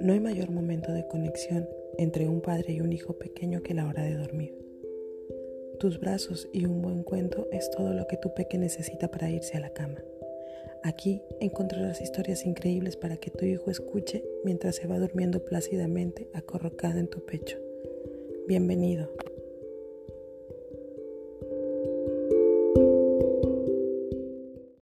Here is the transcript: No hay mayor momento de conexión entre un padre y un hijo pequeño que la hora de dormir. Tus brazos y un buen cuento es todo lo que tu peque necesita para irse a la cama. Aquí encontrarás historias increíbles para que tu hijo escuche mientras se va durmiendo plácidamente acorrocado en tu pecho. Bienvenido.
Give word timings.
No 0.00 0.14
hay 0.14 0.20
mayor 0.20 0.50
momento 0.50 0.92
de 0.92 1.06
conexión 1.06 1.68
entre 1.98 2.26
un 2.26 2.40
padre 2.40 2.72
y 2.72 2.80
un 2.80 2.90
hijo 2.90 3.18
pequeño 3.18 3.62
que 3.62 3.74
la 3.74 3.86
hora 3.86 4.02
de 4.02 4.16
dormir. 4.16 4.54
Tus 5.78 6.00
brazos 6.00 6.48
y 6.54 6.64
un 6.64 6.80
buen 6.80 7.02
cuento 7.02 7.48
es 7.52 7.70
todo 7.70 7.92
lo 7.92 8.06
que 8.06 8.16
tu 8.16 8.32
peque 8.32 8.56
necesita 8.56 9.08
para 9.08 9.28
irse 9.28 9.58
a 9.58 9.60
la 9.60 9.74
cama. 9.74 10.02
Aquí 10.82 11.20
encontrarás 11.40 12.00
historias 12.00 12.46
increíbles 12.46 12.96
para 12.96 13.18
que 13.18 13.30
tu 13.30 13.44
hijo 13.44 13.70
escuche 13.70 14.24
mientras 14.42 14.76
se 14.76 14.86
va 14.86 14.98
durmiendo 14.98 15.44
plácidamente 15.44 16.30
acorrocado 16.32 16.98
en 16.98 17.08
tu 17.08 17.24
pecho. 17.26 17.58
Bienvenido. 18.48 19.10